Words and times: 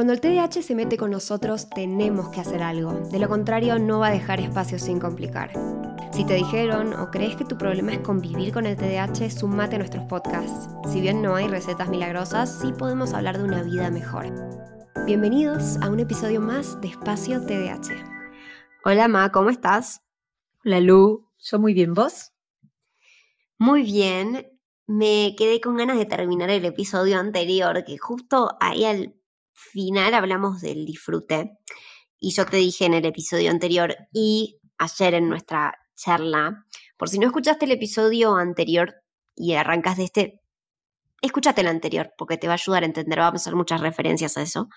Cuando 0.00 0.14
el 0.14 0.22
TDAH 0.22 0.62
se 0.62 0.74
mete 0.74 0.96
con 0.96 1.10
nosotros, 1.10 1.68
tenemos 1.68 2.30
que 2.30 2.40
hacer 2.40 2.62
algo. 2.62 2.92
De 3.10 3.18
lo 3.18 3.28
contrario, 3.28 3.78
no 3.78 3.98
va 3.98 4.06
a 4.06 4.12
dejar 4.12 4.40
espacio 4.40 4.78
sin 4.78 4.98
complicar. 4.98 5.52
Si 6.10 6.24
te 6.24 6.36
dijeron 6.36 6.94
o 6.94 7.10
crees 7.10 7.36
que 7.36 7.44
tu 7.44 7.58
problema 7.58 7.92
es 7.92 7.98
convivir 7.98 8.50
con 8.50 8.64
el 8.64 8.78
TDAH, 8.78 9.28
sumate 9.28 9.76
a 9.76 9.78
nuestros 9.80 10.06
podcasts. 10.06 10.70
Si 10.90 11.02
bien 11.02 11.20
no 11.20 11.34
hay 11.34 11.48
recetas 11.48 11.90
milagrosas, 11.90 12.60
sí 12.62 12.72
podemos 12.72 13.12
hablar 13.12 13.36
de 13.36 13.44
una 13.44 13.62
vida 13.62 13.90
mejor. 13.90 14.24
Bienvenidos 15.04 15.76
a 15.82 15.90
un 15.90 16.00
episodio 16.00 16.40
más 16.40 16.80
de 16.80 16.88
Espacio 16.88 17.44
TDAH. 17.44 17.92
Hola 18.86 19.06
Ma, 19.06 19.30
¿cómo 19.30 19.50
estás? 19.50 20.00
Hola 20.64 20.80
Lu, 20.80 21.28
yo 21.40 21.58
muy 21.58 21.74
bien, 21.74 21.92
¿vos? 21.92 22.32
Muy 23.58 23.82
bien. 23.82 24.46
Me 24.86 25.34
quedé 25.36 25.60
con 25.60 25.76
ganas 25.76 25.98
de 25.98 26.06
terminar 26.06 26.48
el 26.48 26.64
episodio 26.64 27.18
anterior, 27.18 27.84
que 27.84 27.98
justo 27.98 28.56
ahí 28.60 28.86
al 28.86 29.19
final 29.72 30.14
hablamos 30.14 30.60
del 30.60 30.84
disfrute. 30.84 31.58
Y 32.18 32.32
yo 32.32 32.46
te 32.46 32.58
dije 32.58 32.84
en 32.84 32.94
el 32.94 33.04
episodio 33.04 33.50
anterior 33.50 33.96
y 34.12 34.60
ayer 34.78 35.14
en 35.14 35.28
nuestra 35.28 35.74
charla, 35.94 36.66
por 36.96 37.08
si 37.08 37.18
no 37.18 37.26
escuchaste 37.26 37.64
el 37.66 37.72
episodio 37.72 38.36
anterior 38.36 38.94
y 39.36 39.54
arrancas 39.54 39.96
de 39.96 40.04
este, 40.04 40.40
escúchate 41.22 41.60
el 41.60 41.66
anterior 41.66 42.12
porque 42.16 42.38
te 42.38 42.46
va 42.46 42.54
a 42.54 42.56
ayudar 42.56 42.82
a 42.82 42.86
entender, 42.86 43.18
vamos 43.18 43.40
a 43.40 43.42
hacer 43.42 43.56
muchas 43.56 43.80
referencias 43.80 44.36
a 44.36 44.42
eso. 44.42 44.68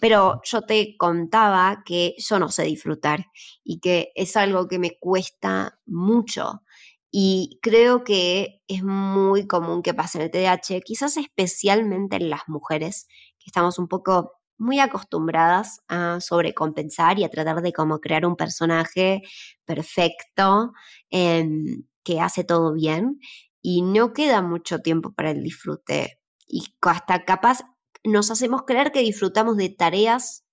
Pero 0.00 0.40
yo 0.44 0.62
te 0.62 0.96
contaba 0.96 1.82
que 1.84 2.14
yo 2.18 2.38
no 2.38 2.48
sé 2.50 2.64
disfrutar 2.64 3.26
y 3.64 3.80
que 3.80 4.12
es 4.14 4.36
algo 4.36 4.68
que 4.68 4.78
me 4.78 4.98
cuesta 4.98 5.78
mucho. 5.86 6.62
Y 7.10 7.58
creo 7.62 8.04
que 8.04 8.62
es 8.68 8.82
muy 8.82 9.46
común 9.46 9.82
que 9.82 9.94
pase 9.94 10.18
en 10.18 10.24
el 10.24 10.30
TDAH, 10.30 10.82
quizás 10.84 11.16
especialmente 11.16 12.16
en 12.16 12.30
las 12.30 12.42
mujeres, 12.46 13.08
estamos 13.46 13.78
un 13.78 13.88
poco 13.88 14.32
muy 14.58 14.80
acostumbradas 14.80 15.82
a 15.88 16.20
sobrecompensar 16.20 17.18
y 17.18 17.24
a 17.24 17.28
tratar 17.30 17.62
de 17.62 17.72
como 17.72 18.00
crear 18.00 18.26
un 18.26 18.36
personaje 18.36 19.22
perfecto 19.64 20.72
em, 21.10 21.84
que 22.02 22.20
hace 22.20 22.44
todo 22.44 22.72
bien 22.72 23.20
y 23.60 23.82
no 23.82 24.12
queda 24.12 24.42
mucho 24.42 24.80
tiempo 24.80 25.12
para 25.12 25.30
el 25.30 25.42
disfrute 25.42 26.20
y 26.46 26.64
hasta 26.82 27.24
capaz 27.24 27.62
nos 28.04 28.30
hacemos 28.30 28.62
creer 28.62 28.92
que 28.92 29.00
disfrutamos 29.00 29.56
de 29.56 29.68
tareas 29.68 30.44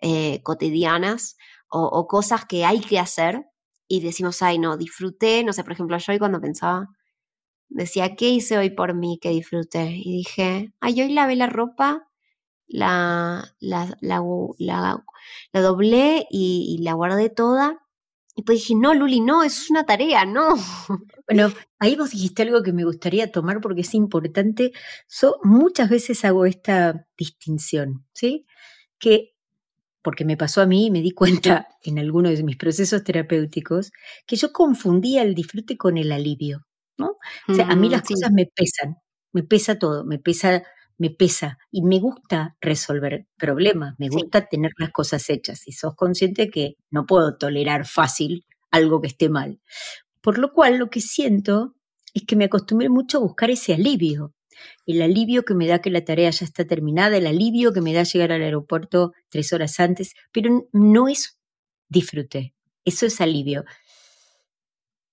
eh, 0.00 0.42
cotidianas 0.42 1.36
o, 1.68 1.82
o, 1.82 2.06
cosas 2.06 2.44
que 2.44 2.64
hay 2.64 2.80
que 2.80 2.98
hacer 2.98 3.46
y 3.88 4.00
decimos, 4.00 4.42
ay, 4.42 4.58
no, 4.58 4.76
disfruté, 4.76 5.42
no 5.42 5.52
sé, 5.52 5.64
por 5.64 5.72
ejemplo, 5.72 5.96
yo 5.96 6.12
hoy 6.12 6.18
cuando 6.18 6.40
pensaba, 6.40 6.88
decía, 7.68 8.16
¿qué 8.16 8.28
hice 8.28 8.58
hoy 8.58 8.70
por 8.70 8.94
mí 8.94 9.18
que 9.20 9.30
disfruté? 9.30 9.92
Y 9.96 10.18
dije, 10.18 10.72
ay, 10.80 11.00
hoy 11.02 11.12
lavé 11.12 11.36
la 11.36 11.46
ropa 11.46 12.08
la, 12.68 13.54
la, 13.60 13.96
la, 14.00 14.22
la, 14.58 15.60
doblé 15.60 16.26
y, 16.30 16.78
la 16.82 16.94
guardé 16.94 17.30
toda. 17.30 17.82
Y 18.34 18.42
pues 18.42 18.58
dije, 18.58 18.74
no, 18.76 18.92
Luli, 18.92 19.20
no, 19.20 19.42
eso 19.42 19.62
es 19.62 19.70
una 19.70 19.84
tarea, 19.84 20.24
no. 20.26 20.54
Bueno, 21.28 21.52
ahí 21.80 21.96
vos 21.96 22.10
dijiste 22.10 22.42
algo 22.42 22.62
que 22.62 22.72
me 22.72 22.84
gustaría 22.84 23.32
tomar 23.32 23.60
porque 23.60 23.80
es 23.80 23.94
importante. 23.94 24.72
Yo 25.20 25.40
muchas 25.42 25.90
veces 25.90 26.24
hago 26.24 26.46
esta 26.46 27.08
distinción, 27.18 28.06
¿sí? 28.12 28.46
Que, 28.98 29.34
porque 30.02 30.24
me 30.24 30.36
pasó 30.36 30.60
a 30.60 30.66
mí 30.66 30.86
y 30.86 30.90
me 30.90 31.02
di 31.02 31.10
cuenta 31.10 31.66
en 31.82 31.98
alguno 31.98 32.28
de 32.30 32.44
mis 32.44 32.56
procesos 32.56 33.02
terapéuticos, 33.02 33.90
que 34.24 34.36
yo 34.36 34.52
confundía 34.52 35.22
el 35.22 35.34
disfrute 35.34 35.76
con 35.76 35.98
el 35.98 36.12
alivio, 36.12 36.66
¿no? 36.96 37.16
O 37.48 37.54
sea, 37.54 37.66
a 37.66 37.74
mí 37.74 37.88
las 37.88 38.02
cosas 38.02 38.30
me 38.30 38.46
pesan, 38.46 38.98
me 39.32 39.42
pesa 39.42 39.78
todo, 39.80 40.04
me 40.04 40.20
pesa 40.20 40.62
me 40.98 41.10
pesa 41.10 41.58
y 41.70 41.82
me 41.82 41.98
gusta 42.00 42.56
resolver 42.60 43.26
problemas, 43.36 43.94
me 43.98 44.08
gusta 44.08 44.46
tener 44.46 44.72
las 44.78 44.90
cosas 44.90 45.28
hechas 45.30 45.66
y 45.66 45.72
sos 45.72 45.94
consciente 45.94 46.50
que 46.50 46.76
no 46.90 47.06
puedo 47.06 47.36
tolerar 47.36 47.86
fácil 47.86 48.46
algo 48.70 49.00
que 49.00 49.08
esté 49.08 49.28
mal. 49.28 49.60
Por 50.20 50.38
lo 50.38 50.52
cual 50.52 50.78
lo 50.78 50.90
que 50.90 51.00
siento 51.00 51.74
es 52.14 52.24
que 52.24 52.36
me 52.36 52.46
acostumbré 52.46 52.88
mucho 52.88 53.18
a 53.18 53.20
buscar 53.22 53.50
ese 53.50 53.74
alivio, 53.74 54.34
el 54.86 55.02
alivio 55.02 55.44
que 55.44 55.54
me 55.54 55.66
da 55.66 55.80
que 55.80 55.90
la 55.90 56.04
tarea 56.04 56.30
ya 56.30 56.46
está 56.46 56.66
terminada, 56.66 57.16
el 57.16 57.26
alivio 57.26 57.72
que 57.72 57.82
me 57.82 57.92
da 57.92 58.04
llegar 58.04 58.32
al 58.32 58.42
aeropuerto 58.42 59.12
tres 59.28 59.52
horas 59.52 59.78
antes, 59.80 60.14
pero 60.32 60.68
no 60.72 61.08
es 61.08 61.38
disfrute, 61.88 62.54
eso 62.84 63.06
es 63.06 63.20
alivio. 63.20 63.64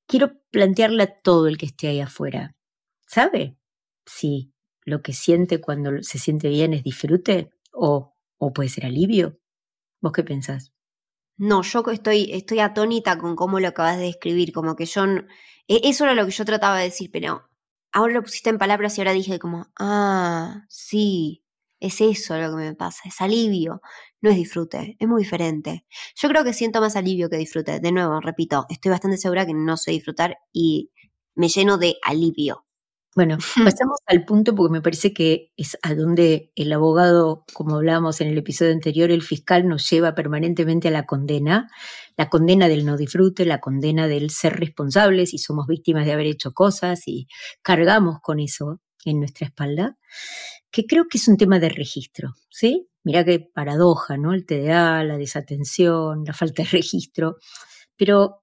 Quiero 0.08 0.34
plantearle 0.52 1.04
a 1.04 1.16
todo 1.18 1.48
el 1.48 1.58
que 1.58 1.66
esté 1.66 1.88
ahí 1.88 2.00
afuera. 2.00 2.56
¿Sabe? 3.08 3.58
Sí, 4.06 4.53
lo 4.86 5.02
que 5.02 5.14
siente 5.14 5.62
cuando 5.62 6.02
se 6.04 6.20
siente 6.20 6.50
bien 6.50 6.74
es 6.74 6.84
disfrute 6.84 7.52
o, 7.72 8.14
o 8.38 8.54
puede 8.54 8.70
ser 8.70 8.86
alivio. 8.86 9.40
¿Vos 10.02 10.12
qué 10.12 10.24
pensás? 10.24 10.74
No, 11.38 11.64
yo 11.64 11.84
estoy, 11.92 12.30
estoy 12.32 12.60
atónita 12.60 13.18
con 13.18 13.36
cómo 13.36 13.60
lo 13.60 13.68
acabas 13.68 13.98
de 13.98 14.04
describir, 14.04 14.54
como 14.54 14.76
que 14.76 14.86
yo, 14.86 15.04
e, 15.68 15.82
eso 15.84 16.04
era 16.04 16.14
lo 16.14 16.26
que 16.26 16.32
yo 16.32 16.46
trataba 16.46 16.78
de 16.78 16.86
decir, 16.86 17.10
pero 17.12 17.50
ahora 17.92 18.14
lo 18.14 18.24
pusiste 18.24 18.50
en 18.50 18.58
palabras 18.58 18.98
y 18.98 19.02
ahora 19.02 19.14
dije 19.14 19.40
como, 19.40 19.68
ah, 19.80 20.66
sí, 20.70 21.44
es 21.80 22.02
eso 22.02 22.38
lo 22.38 22.50
que 22.52 22.56
me 22.64 22.76
pasa, 22.76 23.02
es 23.06 23.20
alivio, 23.20 23.82
no 24.22 24.30
es 24.30 24.36
disfrute, 24.38 24.96
es 25.00 25.08
muy 25.08 25.24
diferente. 25.24 25.86
Yo 26.16 26.30
creo 26.30 26.44
que 26.44 26.54
siento 26.54 26.80
más 26.82 26.96
alivio 26.96 27.30
que 27.30 27.38
disfrute. 27.38 27.80
De 27.82 27.92
nuevo, 27.92 28.22
repito, 28.22 28.66
estoy 28.70 28.92
bastante 28.92 29.18
segura 29.18 29.46
que 29.46 29.54
no 29.54 29.76
sé 29.76 29.92
disfrutar 29.92 30.38
y 30.54 30.92
me 31.36 31.50
lleno 31.50 31.78
de 31.78 31.98
alivio. 32.04 32.66
Bueno, 33.16 33.38
pasamos 33.78 34.00
al 34.08 34.26
punto 34.26 34.56
porque 34.56 34.72
me 34.72 34.82
parece 34.82 35.14
que 35.14 35.52
es 35.56 35.78
a 35.84 35.94
donde 35.94 36.52
el 36.56 36.74
abogado, 36.74 37.46
como 37.54 37.76
hablábamos 37.76 38.22
en 38.22 38.30
el 38.30 38.38
episodio 38.38 38.72
anterior, 38.72 39.12
el 39.12 39.22
fiscal 39.22 39.68
nos 39.68 39.90
lleva 39.90 40.16
permanentemente 40.16 40.88
a 40.88 40.92
la 40.92 41.06
condena, 41.06 41.70
la 42.18 42.30
condena 42.30 42.68
del 42.68 42.86
no 42.86 42.98
disfrute, 42.98 43.46
la 43.46 43.60
condena 43.60 44.08
del 44.08 44.30
ser 44.32 44.60
responsables 44.60 45.34
y 45.34 45.38
somos 45.38 45.68
víctimas 45.68 46.06
de 46.06 46.14
haber 46.14 46.28
hecho 46.28 46.54
cosas 46.54 47.08
y 47.08 47.28
cargamos 47.62 48.20
con 48.22 48.40
eso 48.40 48.82
en 49.06 49.20
nuestra 49.20 49.48
espalda, 49.48 49.98
que 50.72 50.86
creo 50.86 51.08
que 51.10 51.18
es 51.18 51.28
un 51.28 51.38
tema 51.38 51.60
de 51.60 51.70
registro, 51.70 52.34
¿sí? 52.50 52.90
Mirá 53.04 53.26
qué 53.26 53.40
paradoja, 53.40 54.18
¿no? 54.18 54.34
El 54.34 54.46
TDA, 54.46 55.04
la 55.04 55.18
desatención, 55.18 56.24
la 56.26 56.34
falta 56.34 56.64
de 56.64 56.70
registro, 56.70 57.38
pero 57.98 58.43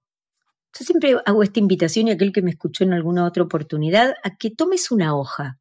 yo 0.78 0.84
siempre 0.84 1.16
hago 1.26 1.42
esta 1.42 1.58
invitación 1.58 2.08
y 2.08 2.10
aquel 2.12 2.32
que 2.32 2.42
me 2.42 2.50
escuchó 2.50 2.84
en 2.84 2.92
alguna 2.92 3.25
otra 3.26 3.42
oportunidad 3.42 4.14
a 4.22 4.36
que 4.36 4.50
tomes 4.50 4.91
una 4.91 5.16
hoja. 5.16 5.58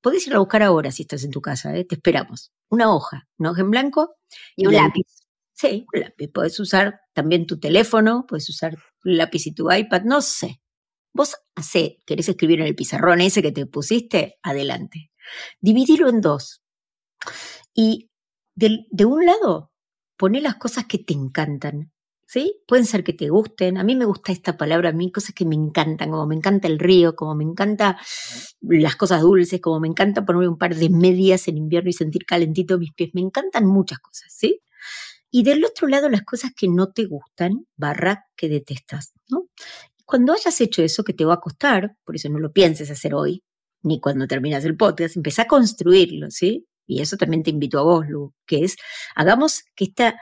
Podés 0.00 0.26
ir 0.26 0.34
a 0.34 0.38
buscar 0.38 0.62
ahora 0.62 0.92
si 0.92 1.02
estás 1.02 1.24
en 1.24 1.30
tu 1.30 1.40
casa, 1.40 1.74
¿eh? 1.76 1.84
te 1.84 1.96
esperamos. 1.96 2.52
Una 2.68 2.94
hoja, 2.94 3.26
una 3.38 3.50
hoja 3.50 3.62
en 3.62 3.70
blanco 3.70 4.16
y, 4.54 4.66
un 4.66 4.74
lápiz. 4.74 5.06
Sí, 5.52 5.86
un 5.92 6.00
lápiz. 6.00 6.28
Podés 6.28 6.60
usar 6.60 7.00
también 7.12 7.46
tu 7.46 7.58
teléfono, 7.58 8.26
puedes 8.28 8.48
usar 8.48 8.76
un 9.04 9.16
lápiz 9.16 9.46
y 9.46 9.54
tu 9.54 9.72
iPad, 9.72 10.02
no 10.02 10.20
sé. 10.20 10.60
Vos 11.12 11.36
hacé, 11.54 12.02
querés 12.06 12.28
escribir 12.28 12.60
en 12.60 12.66
el 12.66 12.74
pizarrón 12.74 13.20
ese 13.20 13.42
que 13.42 13.52
te 13.52 13.66
pusiste, 13.66 14.38
adelante. 14.42 15.10
Dividilo 15.60 16.08
en 16.08 16.20
dos. 16.20 16.62
Y 17.72 18.10
de, 18.54 18.86
de 18.90 19.04
un 19.04 19.24
lado, 19.24 19.72
poné 20.16 20.40
las 20.40 20.56
cosas 20.56 20.86
que 20.86 20.98
te 20.98 21.14
encantan 21.14 21.93
¿sí? 22.34 22.60
Pueden 22.66 22.84
ser 22.84 23.04
que 23.04 23.12
te 23.12 23.28
gusten. 23.28 23.78
A 23.78 23.84
mí 23.84 23.94
me 23.94 24.06
gusta 24.06 24.32
esta 24.32 24.56
palabra, 24.56 24.88
a 24.88 24.92
mí 24.92 25.12
cosas 25.12 25.36
que 25.36 25.44
me 25.44 25.54
encantan, 25.54 26.10
como 26.10 26.26
me 26.26 26.34
encanta 26.34 26.66
el 26.66 26.80
río, 26.80 27.14
como 27.14 27.36
me 27.36 27.44
encanta 27.44 27.96
las 28.60 28.96
cosas 28.96 29.22
dulces, 29.22 29.60
como 29.60 29.78
me 29.78 29.86
encanta 29.86 30.24
ponerme 30.24 30.48
un 30.48 30.58
par 30.58 30.74
de 30.74 30.90
medias 30.90 31.46
en 31.46 31.58
invierno 31.58 31.90
y 31.90 31.92
sentir 31.92 32.26
calentito 32.26 32.76
mis 32.76 32.92
pies. 32.92 33.10
Me 33.14 33.20
encantan 33.20 33.66
muchas 33.66 34.00
cosas, 34.00 34.34
¿sí? 34.36 34.60
Y 35.30 35.44
del 35.44 35.64
otro 35.64 35.86
lado, 35.86 36.08
las 36.08 36.22
cosas 36.22 36.50
que 36.56 36.66
no 36.66 36.90
te 36.92 37.04
gustan, 37.04 37.66
barra 37.76 38.24
que 38.36 38.48
detestas, 38.48 39.12
¿no? 39.28 39.46
Cuando 40.04 40.32
hayas 40.32 40.60
hecho 40.60 40.82
eso 40.82 41.04
que 41.04 41.12
te 41.12 41.24
va 41.24 41.34
a 41.34 41.40
costar, 41.40 41.94
por 42.04 42.16
eso 42.16 42.28
no 42.30 42.40
lo 42.40 42.50
pienses 42.50 42.90
hacer 42.90 43.14
hoy, 43.14 43.44
ni 43.84 44.00
cuando 44.00 44.26
terminas 44.26 44.64
el 44.64 44.76
podcast, 44.76 45.16
empieza 45.16 45.42
a 45.42 45.46
construirlo, 45.46 46.32
¿sí? 46.32 46.66
Y 46.84 47.00
eso 47.00 47.16
también 47.16 47.44
te 47.44 47.50
invito 47.50 47.78
a 47.78 47.84
vos, 47.84 48.08
Lu, 48.08 48.34
que 48.44 48.64
es, 48.64 48.74
hagamos 49.14 49.62
que 49.76 49.84
esta 49.84 50.16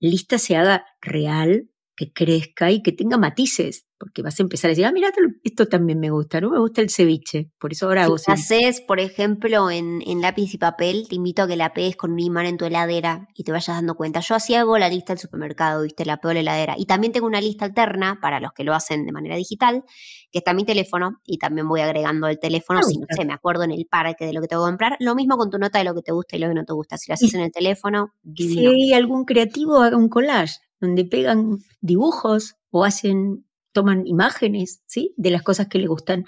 lista 0.00 0.38
se 0.38 0.56
haga 0.56 0.86
real, 1.00 1.68
que 1.98 2.12
crezca 2.12 2.70
y 2.70 2.80
que 2.80 2.92
tenga 2.92 3.18
matices 3.18 3.88
porque 3.98 4.22
vas 4.22 4.38
a 4.38 4.44
empezar 4.44 4.68
a 4.68 4.70
decir, 4.70 4.86
ah, 4.86 4.92
mira, 4.92 5.10
esto 5.42 5.66
también 5.66 5.98
me 5.98 6.10
gusta, 6.10 6.40
no 6.40 6.50
me 6.50 6.60
gusta 6.60 6.80
el 6.80 6.90
ceviche, 6.90 7.50
por 7.58 7.72
eso 7.72 7.86
ahora 7.86 8.04
hago 8.04 8.16
si 8.16 8.30
haces, 8.30 8.80
por 8.80 9.00
ejemplo, 9.00 9.70
en, 9.70 10.02
lápiz 10.20 10.54
y 10.54 10.58
papel, 10.58 11.08
te 11.08 11.16
invito 11.16 11.42
a 11.42 11.48
que 11.48 11.56
la 11.56 11.72
pegues 11.72 11.96
con 11.96 12.12
un 12.12 12.20
imán 12.20 12.46
en 12.46 12.56
tu 12.56 12.64
heladera 12.64 13.26
y 13.34 13.42
te 13.42 13.50
vayas 13.50 13.76
dando 13.76 13.96
cuenta. 13.96 14.20
Yo 14.20 14.36
así 14.36 14.54
hago 14.54 14.78
la 14.78 14.88
lista 14.88 15.12
del 15.12 15.18
supermercado, 15.18 15.82
viste, 15.82 16.04
la 16.04 16.18
pego 16.18 16.30
en 16.30 16.36
la 16.36 16.40
heladera. 16.42 16.74
Y 16.78 16.86
también 16.86 17.12
tengo 17.12 17.26
una 17.26 17.40
lista 17.40 17.64
alterna 17.64 18.20
para 18.22 18.38
los 18.38 18.52
que 18.52 18.62
lo 18.62 18.72
hacen 18.72 19.04
de 19.04 19.10
manera 19.10 19.34
digital, 19.34 19.82
que 20.30 20.38
está 20.38 20.54
mi 20.54 20.64
teléfono 20.64 21.20
y 21.24 21.38
también 21.38 21.66
voy 21.66 21.80
agregando 21.80 22.28
el 22.28 22.38
teléfono, 22.38 22.84
si 22.84 22.98
no 22.98 23.06
sé, 23.10 23.24
me 23.24 23.32
acuerdo 23.32 23.64
en 23.64 23.72
el 23.72 23.86
parque 23.86 24.26
de 24.26 24.32
lo 24.32 24.40
que 24.40 24.46
tengo 24.46 24.64
que 24.64 24.70
comprar. 24.70 24.96
Lo 25.00 25.16
mismo 25.16 25.36
con 25.36 25.50
tu 25.50 25.58
nota 25.58 25.78
de 25.78 25.84
lo 25.84 25.94
que 25.94 26.02
te 26.02 26.12
gusta 26.12 26.36
y 26.36 26.38
lo 26.38 26.46
que 26.46 26.54
no 26.54 26.64
te 26.64 26.72
gusta. 26.72 26.96
Si 26.98 27.10
lo 27.10 27.14
haces 27.14 27.34
en 27.34 27.40
el 27.40 27.50
teléfono, 27.50 28.12
Si 28.36 28.64
hay 28.64 28.92
algún 28.92 29.24
creativo, 29.24 29.78
haga 29.78 29.96
un 29.96 30.08
collage 30.08 30.58
donde 30.80 31.04
pegan 31.04 31.58
dibujos 31.80 32.56
o 32.70 32.84
hacen 32.84 33.44
toman 33.72 34.06
imágenes, 34.06 34.82
¿sí? 34.86 35.14
De 35.16 35.30
las 35.30 35.42
cosas 35.42 35.68
que 35.68 35.78
le 35.78 35.86
gustan. 35.86 36.24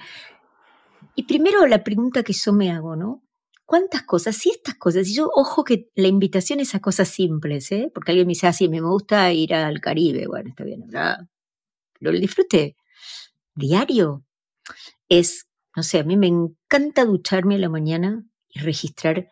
Y 1.14 1.24
primero 1.24 1.66
la 1.66 1.82
pregunta 1.82 2.22
que 2.22 2.32
yo 2.32 2.52
me 2.52 2.70
hago, 2.70 2.96
¿no? 2.96 3.24
¿Cuántas 3.64 4.02
cosas? 4.02 4.36
Sí, 4.36 4.50
estas 4.50 4.74
cosas. 4.74 5.08
Y 5.08 5.14
yo, 5.14 5.30
ojo 5.34 5.64
que 5.64 5.88
la 5.94 6.08
invitación 6.08 6.60
es 6.60 6.74
a 6.74 6.80
cosas 6.80 7.08
simples, 7.08 7.70
¿eh? 7.72 7.90
Porque 7.94 8.12
alguien 8.12 8.26
me 8.26 8.32
dice, 8.32 8.46
ah, 8.46 8.52
sí, 8.52 8.68
me 8.68 8.80
gusta 8.80 9.32
ir 9.32 9.54
al 9.54 9.80
Caribe. 9.80 10.26
Bueno, 10.26 10.50
está 10.50 10.64
bien, 10.64 10.80
¿verdad? 10.86 11.18
Pero 11.98 12.10
el 12.10 12.20
disfrute 12.20 12.76
diario 13.54 14.24
es, 15.08 15.46
no 15.76 15.82
sé, 15.82 16.00
a 16.00 16.04
mí 16.04 16.16
me 16.16 16.26
encanta 16.26 17.04
ducharme 17.04 17.56
a 17.56 17.58
la 17.58 17.68
mañana 17.68 18.24
y 18.48 18.60
registrar 18.60 19.28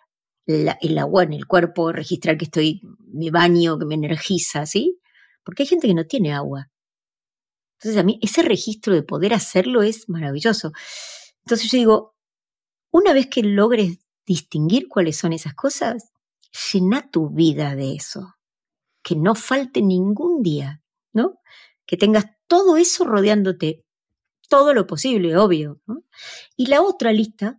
el 0.46 0.98
agua 0.98 1.24
en 1.24 1.34
el 1.34 1.46
cuerpo, 1.46 1.92
registrar 1.92 2.38
que 2.38 2.46
estoy, 2.46 2.80
me 3.12 3.30
baño, 3.30 3.78
que 3.78 3.84
me 3.84 3.96
energiza, 3.96 4.64
¿sí? 4.66 4.98
Porque 5.48 5.62
hay 5.62 5.66
gente 5.66 5.86
que 5.86 5.94
no 5.94 6.04
tiene 6.04 6.34
agua. 6.34 6.70
Entonces 7.78 7.98
a 7.98 8.02
mí 8.02 8.18
ese 8.20 8.42
registro 8.42 8.92
de 8.92 9.02
poder 9.02 9.32
hacerlo 9.32 9.82
es 9.82 10.06
maravilloso. 10.06 10.72
Entonces 11.46 11.70
yo 11.70 11.78
digo, 11.78 12.16
una 12.92 13.14
vez 13.14 13.28
que 13.28 13.42
logres 13.42 13.98
distinguir 14.26 14.88
cuáles 14.88 15.16
son 15.16 15.32
esas 15.32 15.54
cosas, 15.54 16.12
llena 16.70 17.10
tu 17.10 17.30
vida 17.30 17.76
de 17.76 17.94
eso. 17.94 18.34
Que 19.02 19.16
no 19.16 19.34
falte 19.34 19.80
ningún 19.80 20.42
día, 20.42 20.82
¿no? 21.14 21.40
Que 21.86 21.96
tengas 21.96 22.26
todo 22.46 22.76
eso 22.76 23.06
rodeándote, 23.06 23.86
todo 24.50 24.74
lo 24.74 24.86
posible, 24.86 25.34
obvio. 25.38 25.80
Y 26.58 26.66
la 26.66 26.82
otra 26.82 27.10
lista, 27.10 27.58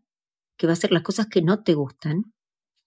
que 0.57 0.67
va 0.67 0.73
a 0.73 0.75
ser 0.75 0.91
las 0.91 1.01
cosas 1.01 1.25
que 1.25 1.41
no 1.41 1.63
te 1.63 1.73
gustan. 1.73 2.21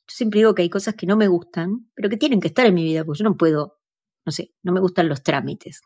Yo 0.07 0.15
siempre 0.15 0.39
digo 0.39 0.55
que 0.55 0.63
hay 0.63 0.71
cosas 0.71 0.95
que 0.95 1.07
no 1.07 1.17
me 1.17 1.27
gustan, 1.27 1.91
pero 1.93 2.09
que 2.09 2.17
tienen 2.17 2.39
que 2.39 2.47
estar 2.47 2.67
en 2.67 2.75
mi 2.75 2.85
vida, 2.85 3.05
porque 3.05 3.19
yo 3.19 3.25
no 3.25 3.37
puedo, 3.37 3.82
no 4.25 4.33
sé, 4.33 4.53
no 4.63 4.73
me 4.73 4.81
gustan 4.81 5.09
los 5.09 5.23
trámites. 5.23 5.81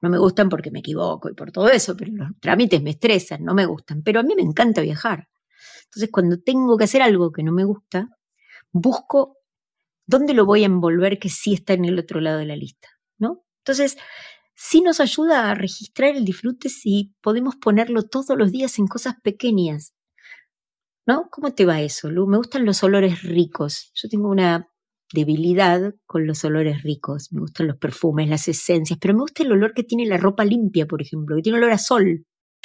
No 0.00 0.10
me 0.10 0.18
gustan 0.18 0.48
porque 0.48 0.70
me 0.70 0.78
equivoco 0.78 1.28
y 1.28 1.34
por 1.34 1.50
todo 1.50 1.68
eso, 1.68 1.96
pero 1.96 2.12
los 2.12 2.28
trámites 2.40 2.82
me 2.82 2.90
estresan, 2.90 3.44
no 3.44 3.54
me 3.54 3.66
gustan. 3.66 4.02
Pero 4.02 4.20
a 4.20 4.22
mí 4.22 4.34
me 4.36 4.42
encanta 4.42 4.80
viajar. 4.80 5.28
Entonces, 5.84 6.10
cuando 6.12 6.40
tengo 6.40 6.76
que 6.76 6.84
hacer 6.84 7.02
algo 7.02 7.32
que 7.32 7.42
no 7.42 7.52
me 7.52 7.64
gusta, 7.64 8.08
busco 8.72 9.38
dónde 10.06 10.34
lo 10.34 10.46
voy 10.46 10.62
a 10.62 10.66
envolver 10.66 11.18
que 11.18 11.28
sí 11.28 11.54
está 11.54 11.72
en 11.74 11.84
el 11.84 11.98
otro 11.98 12.20
lado 12.20 12.38
de 12.38 12.46
la 12.46 12.56
lista, 12.56 12.88
¿no? 13.18 13.44
Entonces, 13.64 13.98
sí 14.54 14.80
nos 14.82 15.00
ayuda 15.00 15.50
a 15.50 15.54
registrar 15.54 16.16
el 16.16 16.24
disfrute 16.24 16.68
si 16.68 17.14
podemos 17.20 17.56
ponerlo 17.56 18.02
todos 18.02 18.36
los 18.36 18.52
días 18.52 18.78
en 18.78 18.86
cosas 18.86 19.14
pequeñas, 19.22 19.94
¿no? 21.06 21.28
¿Cómo 21.30 21.54
te 21.54 21.66
va 21.66 21.80
eso, 21.80 22.10
Lu? 22.10 22.26
Me 22.26 22.38
gustan 22.38 22.64
los 22.64 22.82
olores 22.82 23.22
ricos. 23.22 23.90
Yo 23.94 24.08
tengo 24.08 24.28
una 24.28 24.68
debilidad 25.12 25.94
con 26.06 26.26
los 26.26 26.44
olores 26.44 26.82
ricos. 26.82 27.32
Me 27.32 27.40
gustan 27.40 27.68
los 27.68 27.76
perfumes, 27.76 28.28
las 28.28 28.48
esencias, 28.48 28.98
pero 29.00 29.14
me 29.14 29.20
gusta 29.20 29.42
el 29.42 29.52
olor 29.52 29.72
que 29.74 29.84
tiene 29.84 30.06
la 30.06 30.16
ropa 30.16 30.44
limpia, 30.44 30.86
por 30.86 31.02
ejemplo, 31.02 31.36
que 31.36 31.42
tiene 31.42 31.58
olor 31.58 31.72
a 31.72 31.78
sol. 31.78 32.24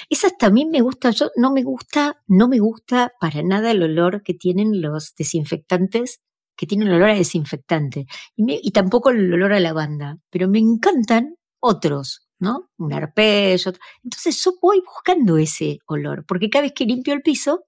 Esas 0.10 0.38
también 0.38 0.70
me 0.70 0.82
gustan. 0.82 1.14
Yo 1.14 1.30
no 1.36 1.52
me 1.52 1.64
gusta, 1.64 2.22
no 2.28 2.48
me 2.48 2.60
gusta 2.60 3.14
para 3.20 3.44
nada 3.44 3.72
el 3.72 3.84
olor 3.84 4.24
que 4.24 4.34
tienen 4.34 4.82
los 4.82 5.14
desinfectantes, 5.16 6.22
que 6.58 6.66
tienen 6.66 6.90
olor 6.90 7.10
a 7.10 7.16
desinfectante. 7.16 8.06
Y, 8.36 8.72
tampoco 8.72 9.12
el 9.12 9.34
olor 9.34 9.54
a 9.54 9.60
lavanda. 9.60 10.18
Pero 10.30 10.50
me 10.50 10.60
encantan 10.60 11.36
otros, 11.60 12.28
¿no? 12.40 12.70
Un 12.78 12.94
arpello. 12.94 13.74
Entonces 14.04 14.44
yo 14.44 14.54
voy 14.62 14.82
buscando 14.86 15.38
ese 15.38 15.80
olor, 15.88 16.26
porque 16.28 16.50
cada 16.50 16.64
vez 16.64 16.74
que 16.74 16.86
limpio 16.86 17.14
el 17.14 17.22
piso, 17.22 17.66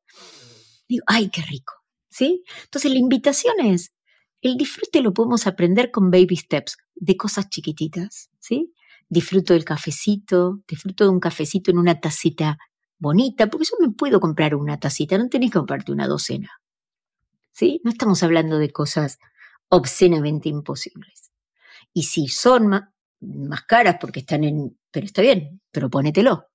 digo, 0.88 1.04
¡ay, 1.08 1.30
qué 1.30 1.42
rico! 1.42 1.74
¿Sí? 2.10 2.44
Entonces 2.64 2.92
la 2.92 3.00
invitación 3.00 3.60
es, 3.60 3.92
el 4.42 4.58
disfrute 4.58 5.02
lo 5.02 5.14
podemos 5.14 5.48
aprender 5.48 5.92
con 5.92 6.12
baby 6.12 6.36
steps, 6.36 6.78
de 6.96 7.18
cosas 7.18 7.50
chiquititas, 7.50 8.30
¿sí? 8.40 8.74
disfruto 9.10 9.54
del 9.54 9.66
cafecito, 9.66 10.62
disfruto 10.68 11.04
de 11.04 11.10
un 11.10 11.20
cafecito 11.20 11.72
en 11.72 11.78
una 11.78 12.00
tacita 12.00 12.58
bonita, 12.98 13.48
porque 13.48 13.66
yo 13.66 13.78
me 13.86 13.94
puedo 13.94 14.20
comprar 14.20 14.56
una 14.56 14.80
tacita, 14.80 15.18
no 15.18 15.30
tenés 15.30 15.52
que 15.52 15.60
comprarte 15.60 15.92
una 15.92 16.08
docena. 16.08 16.50
¿Sí? 17.52 17.80
No 17.84 17.92
estamos 17.92 18.22
hablando 18.24 18.58
de 18.58 18.72
cosas 18.72 19.20
obscenamente 19.70 20.50
imposibles. 20.50 21.32
Y 21.94 22.04
si 22.04 22.28
son 22.28 22.68
más, 22.68 23.64
caras 23.68 23.98
porque 24.00 24.20
están 24.20 24.44
en... 24.44 24.78
Pero 24.92 25.06
está 25.06 25.22
bien, 25.22 25.62
pero 25.72 25.90
pónetelo. 25.90 26.48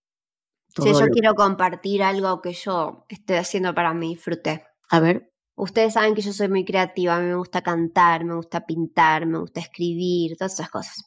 sí, 0.68 0.92
yo 0.92 1.06
quiero 1.08 1.34
compartir 1.34 2.02
algo 2.02 2.42
que 2.42 2.52
yo 2.52 3.06
estoy 3.08 3.36
haciendo 3.36 3.74
para 3.74 3.94
mi 3.94 4.10
disfrute. 4.10 4.66
A 4.90 5.00
ver. 5.00 5.32
Ustedes 5.60 5.92
saben 5.92 6.14
que 6.14 6.22
yo 6.22 6.32
soy 6.32 6.48
muy 6.48 6.64
creativa, 6.64 7.20
me 7.20 7.34
gusta 7.34 7.60
cantar, 7.60 8.24
me 8.24 8.34
gusta 8.34 8.64
pintar, 8.64 9.26
me 9.26 9.38
gusta 9.38 9.60
escribir, 9.60 10.38
todas 10.38 10.54
esas 10.54 10.70
cosas. 10.70 11.04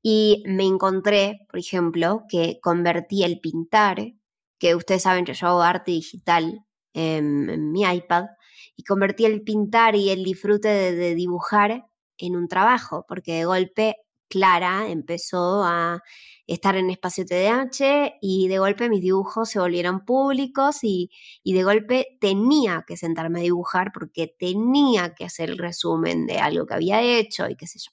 Y 0.00 0.42
me 0.46 0.64
encontré, 0.64 1.46
por 1.50 1.58
ejemplo, 1.58 2.24
que 2.26 2.58
convertí 2.62 3.22
el 3.22 3.38
pintar, 3.38 4.14
que 4.58 4.74
ustedes 4.74 5.02
saben 5.02 5.26
que 5.26 5.34
yo 5.34 5.46
hago 5.48 5.60
arte 5.60 5.90
digital 5.90 6.64
en, 6.94 7.70
mi 7.70 7.82
iPad, 7.82 8.28
y 8.76 8.84
convertí 8.84 9.26
el 9.26 9.42
pintar 9.42 9.94
y 9.94 10.08
el 10.08 10.24
disfrute 10.24 10.68
de, 10.68 11.14
dibujar 11.14 11.84
en 12.16 12.34
un 12.34 12.48
trabajo, 12.48 13.04
porque 13.06 13.34
de 13.34 13.44
golpe 13.44 13.96
Clara 14.32 14.88
empezó 14.88 15.62
a 15.62 16.02
estar 16.46 16.76
en 16.76 16.88
espacio 16.88 17.26
TDH 17.26 18.14
y 18.22 18.48
de 18.48 18.58
golpe 18.58 18.88
mis 18.88 19.02
dibujos 19.02 19.50
se 19.50 19.58
volvieron 19.60 20.06
públicos 20.06 20.78
y, 20.82 21.10
y, 21.42 21.52
de 21.52 21.64
golpe 21.64 22.16
tenía 22.18 22.84
que 22.86 22.96
sentarme 22.96 23.40
a 23.40 23.42
dibujar 23.42 23.92
porque 23.92 24.34
tenía 24.38 25.14
que 25.14 25.26
hacer 25.26 25.50
el 25.50 25.58
resumen 25.58 26.26
de 26.26 26.38
algo 26.38 26.64
que 26.64 26.74
había 26.74 27.02
hecho 27.02 27.46
y 27.46 27.56
qué 27.56 27.66
sé 27.66 27.78
yo. 27.78 27.92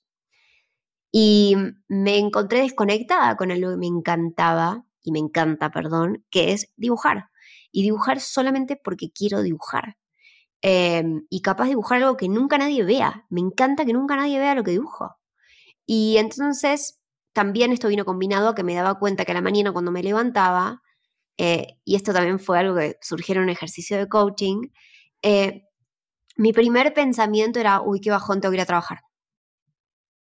Y 1.12 1.56
me 1.90 2.18
encontré 2.18 2.62
desconectada 2.62 3.36
con 3.36 3.52
algo 3.52 3.72
que 3.72 3.78
me 3.78 3.88
encantaba, 3.88 4.86
y 5.04 5.12
me 5.12 5.20
encanta, 5.20 5.72
perdón, 5.72 6.26
que 6.30 6.54
es 6.54 6.72
dibujar. 6.78 7.30
Y 7.72 7.84
dibujar 7.84 8.20
solamente 8.22 8.76
porque 8.82 9.12
quiero 9.12 9.42
dibujar. 9.42 9.98
Em, 10.62 11.26
y 11.30 11.42
capaz 11.42 11.68
dibujar 11.68 12.02
algo 12.04 12.18
que 12.18 12.30
nunca 12.30 12.58
nadie 12.58 12.84
vea. 12.84 13.26
Me 13.30 13.42
encanta 13.42 13.86
que 13.86 13.94
nunca 13.94 14.16
nadie 14.16 14.40
vea 14.40 14.56
lo 14.56 14.64
que 14.64 14.72
dibujo. 14.72 15.19
Y 15.92 16.18
entonces 16.18 17.00
también 17.34 17.72
esto 17.72 17.88
vino 17.88 18.06
combinado 18.06 18.50
a 18.50 18.54
que 18.56 18.64
me 18.64 18.76
daba 18.76 19.00
cuenta 19.00 19.26
que 19.26 19.32
a 19.32 19.34
la 19.36 19.42
mañana 19.42 19.72
cuando 19.72 19.92
me 19.92 20.04
levantaba, 20.04 20.84
eh, 21.38 21.80
y 21.86 21.96
esto 21.96 22.14
también 22.14 22.40
fue 22.40 22.60
algo 22.60 22.76
que 22.78 22.98
surgió 23.02 23.36
en 23.36 23.42
un 23.44 23.50
ejercicio 23.50 23.98
de 23.98 24.08
coaching, 24.10 24.70
eh, 25.24 25.64
mi 26.38 26.54
primer 26.54 26.94
pensamiento 26.94 27.60
era, 27.60 27.82
uy, 27.82 28.02
qué 28.02 28.12
bajón 28.12 28.42
tengo 28.42 28.52
que 28.52 28.58
ir 28.58 28.62
a 28.62 28.68
trabajar. 28.68 29.00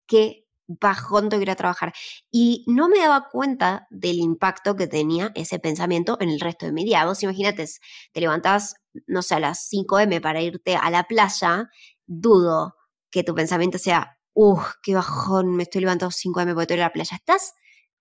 Qué 0.09 0.47
bajón 0.67 1.29
tengo 1.29 1.41
que 1.41 1.45
ir 1.45 1.51
a 1.51 1.57
trabajar. 1.57 1.93
Y 2.31 2.65
no 2.67 2.89
me 2.89 2.99
daba 2.99 3.29
cuenta 3.31 3.87
del 3.91 4.19
impacto 4.19 4.75
que 4.75 4.87
tenía 4.87 5.33
ese 5.35 5.59
pensamiento 5.59 6.17
en 6.21 6.31
el 6.31 6.41
resto 6.41 6.67
de 6.67 6.73
mi 6.73 6.85
día. 6.85 7.05
Vos 7.05 7.23
imagínate, 7.23 7.67
te 8.13 8.21
levantabas, 8.21 8.75
no 9.07 9.23
sé, 9.23 9.35
a 9.37 9.41
las 9.41 9.69
5 9.69 9.99
m 10.01 10.21
para 10.21 10.41
irte 10.41 10.77
a 10.77 10.91
la 10.91 11.05
playa, 11.05 11.69
dudo 12.07 12.75
que 13.11 13.23
tu 13.25 13.35
pensamiento 13.35 13.79
sea, 13.79 14.18
uff, 14.39 14.75
qué 14.83 14.95
bajón, 14.95 15.57
me 15.57 15.65
estoy 15.65 15.81
levantando 15.81 16.13
5 16.13 16.41
m 16.41 16.55
porque 16.55 16.63
estoy 16.63 16.77
a 16.79 16.87
la 16.87 16.93
playa. 16.93 17.17
Estás 17.17 17.55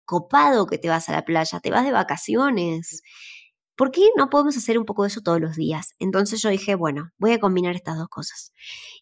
copado 0.06 0.68
que 0.68 0.78
te 0.78 0.88
vas 0.90 1.10
a 1.10 1.14
la 1.14 1.26
playa, 1.26 1.60
te 1.60 1.72
vas 1.72 1.84
de 1.84 1.92
vacaciones. 1.92 3.02
¿Por 3.76 3.92
qué 3.92 4.10
no 4.18 4.30
podemos 4.30 4.56
hacer 4.58 4.78
un 4.78 4.86
poco 4.86 5.04
de 5.04 5.10
eso 5.10 5.22
todos 5.22 5.42
los 5.42 5.56
días? 5.56 5.96
Entonces 6.00 6.42
yo 6.42 6.50
dije, 6.50 6.76
bueno, 6.76 7.12
voy 7.18 7.32
a 7.34 7.40
combinar 7.40 7.76
estas 7.76 7.98
dos 7.98 8.08
cosas. 8.10 8.54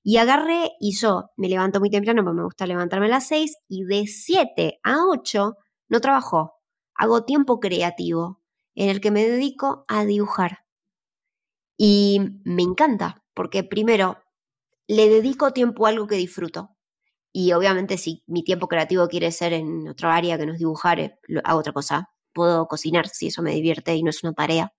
Y 0.03 0.17
agarré 0.17 0.71
y 0.79 0.95
yo 0.97 1.25
me 1.37 1.49
levanto 1.49 1.79
muy 1.81 1.89
temprano 1.89 2.23
porque 2.23 2.37
me 2.37 2.43
gusta 2.45 2.67
levantarme 2.67 3.07
a 3.07 3.09
las 3.09 3.27
6 3.27 3.57
y 3.67 3.83
de 3.83 4.07
7 4.07 4.79
a 4.83 5.05
8 5.07 5.55
no 5.89 5.99
trabajo. 6.01 6.53
Hago 6.95 7.25
tiempo 7.25 7.59
creativo 7.59 8.41
en 8.75 8.89
el 8.89 9.01
que 9.01 9.11
me 9.11 9.27
dedico 9.27 9.85
a 9.89 10.05
dibujar. 10.05 10.59
Y 11.77 12.21
me 12.45 12.63
encanta 12.63 13.23
porque 13.33 13.63
primero 13.65 14.19
le 14.87 15.09
dedico 15.09 15.51
tiempo 15.51 15.85
a 15.85 15.89
algo 15.89 16.07
que 16.07 16.15
disfruto. 16.15 16.74
Y 17.37 17.51
obviamente 17.51 17.97
si 17.97 18.23
mi 18.27 18.45
tiempo 18.45 18.69
creativo 18.69 19.09
quiere 19.09 19.29
ser 19.29 19.51
en 19.51 19.89
otro 19.89 20.09
área 20.09 20.37
que 20.37 20.45
no 20.45 20.53
es 20.53 20.59
dibujar, 20.59 21.01
eh, 21.01 21.19
hago 21.43 21.59
otra 21.59 21.73
cosa 21.73 22.09
puedo 22.31 22.65
cocinar 22.69 23.09
si 23.09 23.27
eso 23.27 23.41
me 23.41 23.51
divierte 23.51 23.93
y 23.93 24.03
no 24.03 24.09
es 24.09 24.23
una 24.23 24.31
tarea. 24.31 24.73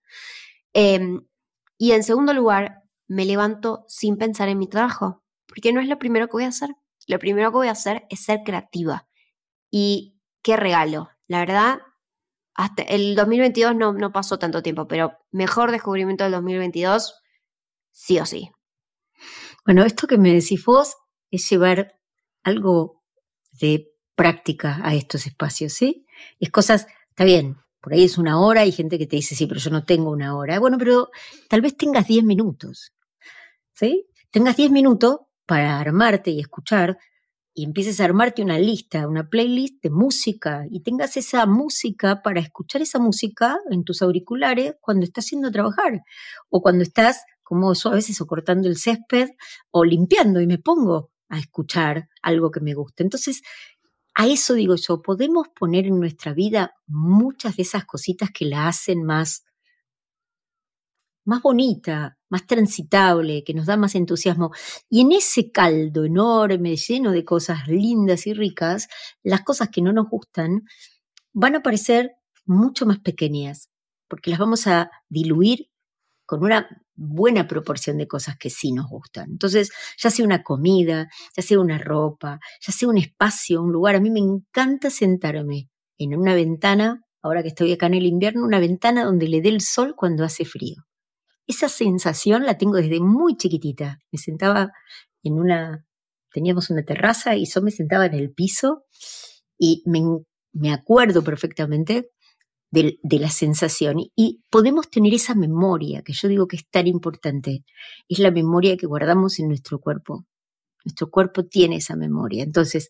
Em, 0.73 1.27
y 1.77 1.93
en 1.93 2.03
segundo 2.03 2.33
lugar, 2.33 2.83
me 3.09 3.27
levanto 3.27 3.85
sin 3.89 4.17
pensar 4.17 4.49
en 4.49 4.59
mi 4.59 4.69
trabajo, 4.69 5.23
porque 5.47 5.71
no 5.75 5.83
es 5.83 5.89
lo 5.89 5.99
primero 5.99 6.29
que 6.29 6.33
voy 6.33 6.45
a 6.45 6.49
hacer. 6.49 6.71
Lo 7.07 7.19
primero 7.19 7.51
que 7.51 7.57
voy 7.57 7.69
a 7.69 7.73
hacer 7.73 8.07
es 8.09 8.25
ser 8.25 8.41
creativa. 8.43 9.07
Y 9.71 10.19
qué 10.43 10.57
regalo. 10.57 11.11
La 11.29 11.41
verdad, 11.41 11.81
hasta 12.55 12.85
el 12.85 13.17
2022 13.17 13.77
no, 13.77 13.93
no 13.93 14.13
pasó 14.13 14.39
tanto 14.39 14.63
tiempo, 14.63 14.89
pero 14.89 15.19
mejor 15.31 15.73
descubrimiento 15.73 16.25
del 16.25 16.33
2022, 16.33 17.21
sí 17.91 18.19
o 18.19 18.25
sí. 18.25 18.51
Bueno, 19.67 19.85
esto 19.85 20.07
que 20.07 20.17
me 20.17 20.33
decís 20.33 20.65
vos 20.65 20.97
es 21.31 21.49
llevar 21.51 21.96
algo 22.47 23.03
de 23.53 23.93
práctica 24.15 24.81
a 24.83 24.95
estos 24.95 25.27
espacios, 25.27 25.73
¿sí? 25.73 26.07
Es 26.41 26.51
cosas 26.51 26.87
Está 27.17 27.25
bien, 27.25 27.57
por 27.81 27.95
ahí 27.95 28.05
es 28.05 28.19
una 28.19 28.39
hora, 28.39 28.61
hay 28.61 28.73
gente 28.73 28.99
que 28.99 29.07
te 29.07 29.17
dice, 29.17 29.35
sí, 29.35 29.47
pero 29.47 29.59
yo 29.59 29.71
no 29.71 29.85
tengo 29.85 30.11
una 30.11 30.37
hora. 30.37 30.59
Bueno, 30.61 30.77
pero 30.77 31.09
tal 31.49 31.63
vez 31.63 31.79
tengas 31.79 32.07
10 32.07 32.25
minutos, 32.25 32.93
¿sí? 33.73 34.07
Tengas 34.31 34.59
10 34.59 34.71
minutos 34.71 35.21
para 35.47 35.81
armarte 35.81 36.31
y 36.31 36.41
escuchar 36.41 36.99
y 37.55 37.65
empieces 37.65 38.01
a 38.01 38.05
armarte 38.05 38.43
una 38.43 38.59
lista, 38.59 39.09
una 39.09 39.31
playlist 39.31 39.83
de 39.83 39.89
música 39.89 40.67
y 40.71 40.83
tengas 40.83 41.17
esa 41.17 41.47
música 41.47 42.21
para 42.23 42.41
escuchar 42.41 42.83
esa 42.83 42.99
música 42.99 43.57
en 43.71 43.83
tus 43.83 44.03
auriculares 44.03 44.75
cuando 44.83 45.05
estás 45.05 45.25
haciendo 45.25 45.51
trabajar 45.51 46.03
o 46.51 46.61
cuando 46.61 46.83
estás 46.83 47.23
como 47.43 47.73
yo 47.73 47.89
a 47.89 47.95
veces 47.95 48.21
o 48.21 48.27
cortando 48.27 48.69
el 48.69 48.77
césped 48.77 49.31
o 49.71 49.87
limpiando 49.87 50.43
y 50.43 50.47
me 50.47 50.59
pongo 50.59 51.13
a 51.29 51.39
escuchar 51.39 52.09
algo 52.23 52.51
que 52.51 52.61
me 52.61 52.75
gusta. 52.75 53.03
Entonces, 53.03 53.43
a 54.15 54.27
eso 54.27 54.55
digo 54.55 54.77
yo, 54.77 55.03
podemos 55.03 55.49
poner 55.49 55.87
en 55.87 56.01
nuestra 56.01 56.33
vida 56.33 56.75
muchas 56.87 57.57
de 57.57 57.63
esas 57.63 57.85
cositas 57.85 58.31
que 58.31 58.47
la 58.47 58.69
hacen 58.69 59.05
más, 59.05 59.45
más 61.25 61.43
bonita, 61.43 62.17
más 62.31 62.47
transitable, 62.47 63.45
que 63.45 63.53
nos 63.53 63.67
da 63.67 63.77
más 63.77 63.95
entusiasmo. 63.95 64.53
Y 64.89 65.03
en 65.03 65.13
ese 65.13 65.51
caldo 65.51 66.05
enorme, 66.05 66.77
lleno 66.77 67.13
de 67.13 67.25
cosas 67.25 67.69
lindas 67.69 68.27
y 68.27 68.33
ricas, 68.33 68.89
las 69.23 69.43
cosas 69.43 69.69
que 69.69 69.83
no 69.83 69.93
nos 69.93 70.09
gustan 70.09 70.63
van 71.33 71.57
a 71.57 71.63
parecer 71.63 72.13
mucho 72.47 72.87
más 72.87 73.01
pequeñas, 73.01 73.71
porque 74.09 74.31
las 74.31 74.39
vamos 74.39 74.67
a 74.67 74.91
diluir 75.09 75.69
con 76.27 76.43
una 76.43 76.69
buena 76.95 77.47
proporción 77.47 77.99
de 77.99 78.09
cosas 78.09 78.37
que 78.37 78.51
sí 78.51 78.73
nos 78.73 78.89
gustan. 78.89 79.31
Entonces, 79.31 79.71
ya 79.97 80.11
sea 80.11 80.25
una 80.25 80.43
comida, 80.43 81.09
ya 81.37 81.43
sea 81.43 81.61
una 81.61 81.79
ropa, 81.79 82.41
ya 82.61 82.73
sea 82.73 82.89
un 82.89 82.99
espacio, 82.99 83.63
un 83.63 83.73
lugar, 83.73 83.95
a 83.95 84.01
mí 84.01 84.11
me 84.11 84.21
encanta 84.21 84.91
sentarme 84.91 85.69
en 85.99 86.17
una 86.17 86.35
ventana, 86.35 87.03
ahora 87.23 87.43
que 87.43 87.49
estoy 87.49 87.73
acá 87.73 87.87
en 87.87 87.95
el 87.95 88.07
invierno, 88.07 88.45
una 88.45 88.61
ventana 88.61 89.05
donde 89.05 89.29
le 89.29 89.41
dé 89.41 89.49
el 89.51 89.61
sol 89.61 89.95
cuando 89.97 90.25
hace 90.25 90.45
frío. 90.45 90.83
Esa 91.47 91.69
sensación 91.69 92.45
la 92.45 92.59
tengo 92.59 92.77
desde 92.77 93.01
muy 93.01 93.37
chiquitita. 93.37 94.01
Me 94.11 94.19
sentaba 94.19 94.73
en 95.23 95.35
una, 95.35 95.87
teníamos 96.33 96.71
una 96.71 96.83
terraza 96.83 97.37
y 97.37 97.47
yo 97.47 97.63
me 97.63 97.71
sentaba 97.71 98.07
en 98.07 98.15
el 98.15 98.33
piso 98.33 98.85
y 99.57 99.83
me, 99.87 100.01
me 100.53 100.73
acuerdo 100.73 101.23
perfectamente 101.23 102.11
de, 102.71 102.99
la 103.03 103.31
sensación. 103.31 103.97
Y 104.15 104.41
podemos 104.51 104.91
tener 104.91 105.15
esa 105.15 105.35
memoria, 105.35 106.03
que 106.03 106.13
yo 106.13 106.29
digo 106.29 106.47
que 106.47 106.57
es 106.57 106.69
tan 106.69 106.87
importante, 106.87 107.65
es 108.09 108.19
la 108.19 108.31
memoria 108.31 108.77
que 108.77 108.87
guardamos 108.87 109.39
en 109.39 109.49
nuestro 109.49 109.81
cuerpo. 109.81 110.27
Nuestro 110.85 111.11
cuerpo 111.11 111.45
tiene 111.45 111.77
esa 111.77 111.97
memoria. 111.97 112.45
Entonces, 112.45 112.89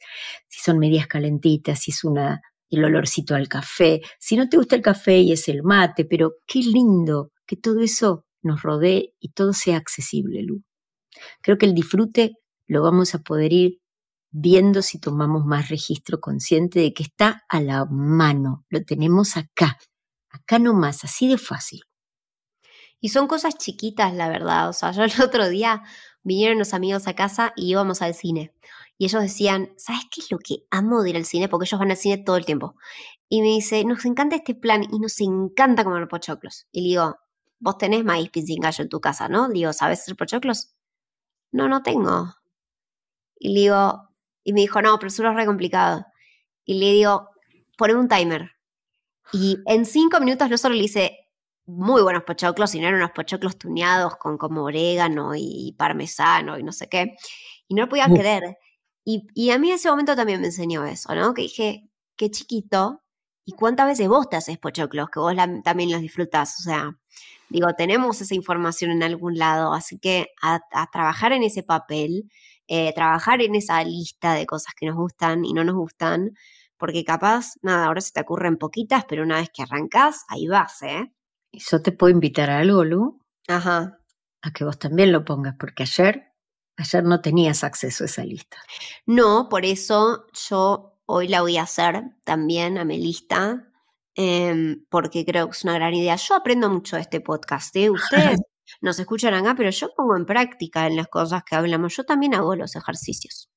si 0.49 0.61
son 0.61 0.79
medias 0.79 1.07
calentitas, 1.07 1.81
si 1.81 1.93
es 1.93 2.05
una, 2.05 2.41
el 2.71 2.85
olorcito 2.85 3.35
al 3.35 3.49
café, 3.49 4.03
si 4.19 4.37
no 4.37 4.49
te 4.49 4.57
gusta 4.57 4.77
el 4.77 4.83
café 4.83 5.19
y 5.21 5.33
es 5.33 5.49
el 5.49 5.63
mate, 5.63 6.05
pero 6.05 6.35
qué 6.47 6.61
lindo 6.61 7.33
que 7.47 7.57
todo 7.57 7.81
eso 7.81 8.25
nos 8.43 8.63
rodee 8.63 9.15
y 9.19 9.31
todo 9.31 9.53
sea 9.53 9.77
accesible, 9.77 10.43
Lu. 10.43 10.63
Creo 11.43 11.57
que 11.57 11.67
el 11.67 11.75
disfrute 11.75 12.35
lo 12.67 12.83
vamos 12.83 13.15
a 13.15 13.21
poder 13.21 13.53
ir 13.53 13.79
viendo 14.39 14.83
si 14.83 14.99
tomamos 14.99 15.47
más 15.47 15.71
registro 15.71 16.21
consciente 16.21 16.81
de 16.81 16.93
que 16.93 17.03
está 17.05 17.45
a 17.49 17.59
la 17.59 17.87
mano, 17.87 18.67
lo 18.69 18.83
tenemos 18.83 19.39
acá, 19.39 19.79
acá 20.29 20.59
nomás, 20.59 21.05
así 21.05 21.27
de 21.27 21.39
fácil. 21.39 21.81
Y 23.01 23.09
son 23.09 23.29
cosas 23.29 23.57
chiquitas, 23.57 24.13
la 24.13 24.29
verdad. 24.29 24.69
O 24.69 24.75
sea, 24.75 24.93
yo 24.93 25.05
el 25.05 25.13
otro 25.23 25.49
día 25.49 25.83
vinieron 26.23 26.59
los 26.59 26.75
amigos 26.75 27.09
a 27.09 27.15
casa 27.15 27.55
y 27.57 27.71
íbamos 27.71 28.03
al 28.03 28.15
cine. 28.15 28.53
Y 28.99 29.07
ellos 29.07 29.23
decían, 29.23 29.73
¿sabes 29.79 30.03
qué 30.11 30.21
es 30.21 30.31
lo 30.31 30.39
que 30.39 30.67
amo 30.71 31.03
de 31.03 31.11
ir 31.11 31.17
al 31.17 31.25
cine? 31.25 31.49
Porque 31.49 31.65
ellos 31.65 31.81
van 31.81 31.91
al 31.91 31.97
cine 31.97 32.19
todo 32.19 32.37
el 32.37 32.45
tiempo. 32.45 32.75
Y 33.31 33.41
me 33.41 33.49
dice, 33.49 33.85
nos 33.85 34.05
encanta 34.05 34.37
este 34.37 34.55
plan 34.55 34.83
y 34.83 34.99
nos 34.99 35.19
encanta 35.21 35.83
comer 35.83 36.09
pochoclos. 36.09 36.67
Y 36.73 36.83
le 36.83 36.89
digo, 36.89 37.17
vos 37.59 37.79
tenés 37.79 38.05
maíz 38.05 38.31
gallo 38.61 38.83
en 38.83 38.89
tu 38.91 39.01
casa, 39.01 39.29
¿no? 39.29 39.49
Digo, 39.49 39.73
¿sabes 39.73 40.01
hacer 40.01 40.15
pochoclos? 40.15 40.75
No, 41.53 41.69
no 41.69 41.83
tengo. 41.83 42.35
Y 43.39 43.55
le 43.55 43.61
digo, 43.61 44.06
y 44.47 44.53
me 44.53 44.61
dijo, 44.61 44.81
no, 44.81 44.97
pero 45.01 45.09
eso 45.09 45.29
es 45.29 45.35
re 45.35 45.45
complicado. 45.45 46.07
Y 46.65 46.79
le 46.79 46.93
digo, 46.93 47.31
poneme 47.77 47.99
un 47.99 48.09
timer. 48.09 48.53
Y 49.33 49.59
en 49.67 49.85
cinco 49.85 50.21
minutos 50.21 50.49
no 50.49 50.57
solo 50.57 50.77
le 50.77 50.85
hice 50.85 51.19
muy 51.67 52.01
buenos 52.01 52.23
pochoclos, 52.23 52.71
sino 52.71 52.87
eran 52.87 53.01
unos 53.01 53.11
pochoclos 53.11 53.59
tuneados 53.59 54.15
con 54.19 54.39
como 54.39 54.63
orégano 54.63 55.33
y 55.35 55.75
parmesano 55.77 56.57
y 56.61 56.63
no 56.63 56.71
sé 56.71 56.89
qué. 56.89 57.17
Y 57.67 57.75
no 57.75 57.83
lo 57.83 57.89
podía 57.89 58.07
creer. 58.07 58.57
Y, 59.05 59.27
y, 59.35 59.51
a 59.51 59.59
mí 59.59 59.69
en 59.71 59.75
ese 59.75 59.91
momento 59.91 60.15
también 60.15 60.41
me 60.41 60.47
enseñó 60.47 60.85
eso, 60.87 61.13
¿no? 61.17 61.35
Que 61.35 61.43
dije, 61.43 61.91
qué 62.15 62.31
chiquito. 62.31 63.03
¿Y 63.45 63.53
cuántas 63.53 63.87
veces 63.89 64.07
vos 64.07 64.29
te 64.29 64.37
haces 64.37 64.59
pochoclos? 64.59 65.09
Que 65.11 65.19
vos 65.19 65.35
también 65.65 65.91
los 65.91 66.01
disfrutás. 66.01 66.61
O 66.61 66.63
sea, 66.63 66.93
digo, 67.49 67.67
tenemos 67.77 68.21
esa 68.21 68.35
información 68.37 68.93
en 68.93 69.03
algún 69.03 69.39
lado. 69.39 69.75
Así 69.75 69.99
que 69.99 70.29
a, 70.41 70.61
a 70.71 70.89
trabajar 70.93 71.33
en 71.33 71.43
ese 71.43 71.65
papel 71.65 72.31
eh, 72.69 72.93
trabajar 72.95 73.43
en 73.43 73.55
esa 73.55 73.83
lista 73.85 74.35
de 74.35 74.47
cosas 74.47 74.75
que 74.75 74.87
nos 74.87 74.97
gustan 74.97 75.45
y 75.45 75.53
no 75.53 75.65
nos 75.65 75.77
gustan, 75.77 76.33
porque 76.77 77.05
capaz, 77.05 77.55
nada, 77.63 77.87
ahora 77.87 78.01
se 78.01 78.13
te 78.13 78.21
ocurren 78.21 78.57
poquitas, 78.57 79.05
pero 79.09 79.23
una 79.23 79.37
vez 79.37 79.51
que 79.53 79.63
arrancas, 79.63 80.25
ahí 80.29 80.47
vas, 80.47 80.83
¿eh? 80.83 81.13
Yo 81.53 81.81
te 81.81 81.93
puedo 81.93 82.13
invitar 82.13 82.51
a 82.51 82.59
algo, 82.59 82.85
Lu. 82.85 83.21
Ajá. 83.49 84.01
A 84.43 84.51
que 84.51 84.65
vos 84.65 84.79
también 84.79 85.13
lo 85.13 85.25
pongas, 85.25 85.55
porque 85.59 85.85
ayer, 85.85 86.33
ayer 86.77 87.05
no 87.05 87.21
tenías 87.21 87.65
acceso 87.65 88.05
a 88.05 88.07
esa 88.07 88.25
lista. 88.25 88.59
No, 89.07 89.49
por 89.49 89.65
eso 89.65 90.27
yo 90.49 90.99
hoy 91.07 91.29
la 91.29 91.41
voy 91.41 91.57
a 91.57 91.63
hacer 91.63 92.03
también 92.25 92.79
a 92.79 92.85
mi 92.85 92.99
lista, 92.99 93.73
em, 94.15 94.85
porque 94.91 95.25
creo 95.25 95.47
que 95.47 95.57
es 95.57 95.65
una 95.65 95.75
gran 95.75 95.95
idea. 95.95 96.17
Yo 96.17 96.35
aprendo 96.35 96.69
mucho 96.69 96.97
de 96.97 97.03
este 97.03 97.21
podcast, 97.21 97.75
¿eh? 97.77 97.91
Ustedes 98.35 98.41
nos 98.81 98.99
escuchan 98.99 99.35
acá, 99.35 99.55
pero 99.57 99.71
yo 99.71 99.89
pongo 99.97 100.17
en 100.17 100.27
práctica 100.27 100.87
en 100.87 100.97
las 100.97 101.09
cosas 101.09 101.43
que 101.45 101.57
hablamos. 101.57 101.97
Yo 101.97 102.05
también 102.05 102.35
hago 102.35 102.55
los 102.57 102.77
ejercicios. 102.77 103.51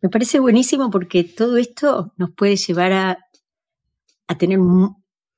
Me 0.00 0.08
parece 0.08 0.38
buenísimo 0.38 0.90
porque 0.90 1.24
todo 1.24 1.56
esto 1.56 2.12
nos 2.16 2.30
puede 2.34 2.56
llevar 2.56 2.92
a, 2.92 3.18
a 4.26 4.38
tener 4.38 4.58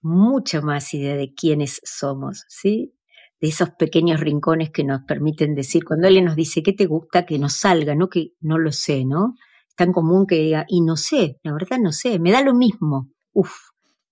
mucha 0.02 0.60
más 0.60 0.92
idea 0.94 1.16
de 1.16 1.32
quiénes 1.34 1.80
somos, 1.84 2.44
¿sí? 2.48 2.94
De 3.40 3.48
esos 3.48 3.70
pequeños 3.70 4.20
rincones 4.20 4.70
que 4.70 4.84
nos 4.84 5.02
permiten 5.02 5.54
decir, 5.54 5.84
cuando 5.84 6.06
alguien 6.06 6.24
nos 6.24 6.36
dice, 6.36 6.62
¿qué 6.62 6.72
te 6.72 6.86
gusta? 6.86 7.26
Que 7.26 7.38
nos 7.38 7.54
salga, 7.54 7.94
no 7.94 8.08
que 8.08 8.32
no 8.40 8.58
lo 8.58 8.72
sé, 8.72 9.04
¿no? 9.04 9.34
Es 9.68 9.74
tan 9.74 9.92
común 9.92 10.26
que 10.26 10.36
diga, 10.36 10.64
y 10.68 10.80
no 10.80 10.96
sé, 10.96 11.38
la 11.42 11.52
verdad 11.52 11.78
no 11.78 11.92
sé, 11.92 12.18
me 12.18 12.32
da 12.32 12.42
lo 12.42 12.54
mismo. 12.54 13.10
Uf, 13.32 13.52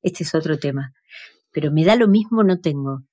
este 0.03 0.25
es 0.25 0.35
otro 0.35 0.59
tema. 0.59 0.93
Pero 1.53 1.71
me 1.73 1.85
da 1.85 1.97
lo 1.97 2.09
mismo, 2.09 2.43
no 2.43 2.61
tengo 2.61 3.05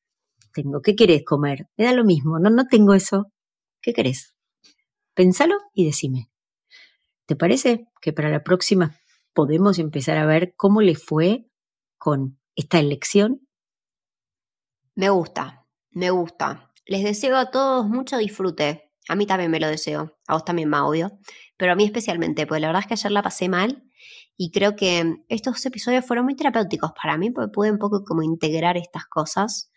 tengo. 0.52 0.82
¿Qué 0.82 0.96
querés 0.96 1.24
comer? 1.26 1.68
Me 1.78 1.86
da 1.86 1.94
lo 1.94 2.04
mismo. 2.04 2.40
No, 2.40 2.50
no 2.50 2.68
tengo 2.68 2.94
eso. 2.94 3.32
¿Qué 3.82 3.94
querés? 3.94 4.36
Pensalo 5.14 5.56
y 5.74 5.86
decime. 5.86 6.30
¿Te 7.26 7.36
parece 7.36 7.88
que 8.02 8.14
para 8.14 8.30
la 8.30 8.44
próxima 8.44 8.96
podemos 9.34 9.80
empezar 9.80 10.18
a 10.18 10.26
ver 10.26 10.54
cómo 10.56 10.82
le 10.82 10.96
fue 10.96 11.48
con 11.98 12.40
esta 12.56 12.80
elección? 12.80 13.48
Me 14.96 15.10
gusta, 15.10 15.66
me 15.92 16.10
gusta. 16.10 16.72
Les 16.86 17.04
deseo 17.04 17.38
a 17.38 17.52
todos 17.52 17.88
mucho 17.88 18.18
disfrute. 18.18 18.92
A 19.08 19.16
mí 19.16 19.26
también 19.26 19.52
me 19.52 19.60
lo 19.60 19.68
deseo. 19.68 20.18
A 20.28 20.34
vos 20.34 20.46
también, 20.46 20.70
más 20.70 20.84
obvio. 20.84 21.20
Pero 21.58 21.72
a 21.72 21.76
mí 21.76 21.86
especialmente, 21.86 22.46
porque 22.46 22.62
la 22.62 22.68
verdad 22.68 22.82
es 22.82 22.88
que 22.88 22.94
ayer 22.94 23.12
la 23.12 23.24
pasé 23.24 23.50
mal 23.50 23.84
y 24.38 24.52
creo 24.52 24.76
que 24.76 25.24
estos 25.30 25.66
episodios 25.66 26.06
fueron 26.06 26.26
muy 26.26 26.36
terapéuticos 26.36 26.92
para 27.00 27.18
mí 27.18 27.30
porque 27.32 27.52
pude 27.52 27.72
un 27.72 27.78
poco 27.78 28.04
como 28.04 28.24
integrar 28.24 28.78
estas 28.78 29.06
cosas 29.06 29.72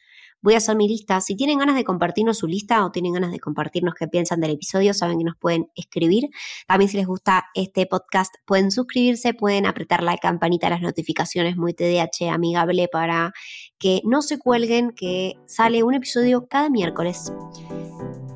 voy 0.44 0.54
a 0.54 0.58
hacer 0.58 0.76
mi 0.76 0.86
lista. 0.86 1.22
Si 1.22 1.34
tienen 1.36 1.58
ganas 1.58 1.74
de 1.74 1.84
compartirnos 1.84 2.36
su 2.36 2.46
lista 2.46 2.84
o 2.84 2.92
tienen 2.92 3.14
ganas 3.14 3.32
de 3.32 3.40
compartirnos 3.40 3.94
qué 3.94 4.06
piensan 4.06 4.40
del 4.40 4.50
episodio, 4.50 4.92
saben 4.92 5.16
que 5.18 5.24
nos 5.24 5.36
pueden 5.36 5.70
escribir. 5.74 6.28
También 6.66 6.90
si 6.90 6.98
les 6.98 7.06
gusta 7.06 7.46
este 7.54 7.86
podcast, 7.86 8.34
pueden 8.44 8.70
suscribirse, 8.70 9.32
pueden 9.32 9.64
apretar 9.64 10.02
la 10.02 10.18
campanita 10.18 10.68
las 10.68 10.82
notificaciones 10.82 11.56
muy 11.56 11.72
TDH 11.72 12.28
amigable 12.30 12.88
para 12.88 13.32
que 13.78 14.02
no 14.04 14.20
se 14.20 14.38
cuelguen, 14.38 14.90
que 14.90 15.32
sale 15.46 15.82
un 15.82 15.94
episodio 15.94 16.46
cada 16.46 16.68
miércoles. 16.68 17.32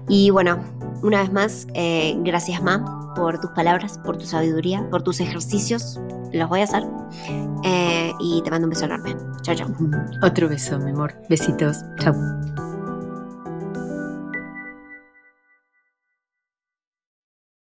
Y 0.08 0.30
bueno, 0.30 0.64
una 1.02 1.20
vez 1.20 1.30
más, 1.30 1.66
eh, 1.74 2.16
gracias 2.20 2.62
Ma 2.62 2.97
por 3.18 3.40
tus 3.40 3.50
palabras, 3.50 3.98
por 3.98 4.16
tu 4.16 4.24
sabiduría, 4.24 4.88
por 4.90 5.02
tus 5.02 5.20
ejercicios. 5.20 6.00
Los 6.32 6.48
voy 6.48 6.60
a 6.60 6.64
hacer. 6.64 6.84
Eh, 7.64 8.12
y 8.20 8.40
te 8.42 8.50
mando 8.50 8.66
un 8.66 8.70
beso 8.70 8.84
enorme. 8.84 9.16
Chao, 9.42 9.54
chao. 9.54 9.68
Otro 10.22 10.48
beso, 10.48 10.78
mi 10.78 10.92
amor. 10.92 11.14
Besitos. 11.28 11.84
Chao. 11.98 12.14